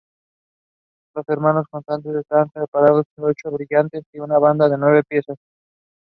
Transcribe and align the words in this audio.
Los 1.13 1.29
hermanos 1.29 1.67
cantantes 1.71 2.15
están 2.15 2.47
respaldados 2.55 3.05
por 3.13 3.29
ocho 3.29 3.51
bailarines 3.51 4.03
y 4.13 4.19
una 4.19 4.39
banda 4.39 4.67
de 4.67 4.75
nueve 4.79 5.03
piezas. 5.07 5.37